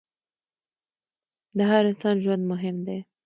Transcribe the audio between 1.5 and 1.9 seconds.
د هر